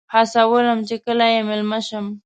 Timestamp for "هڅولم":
0.13-0.79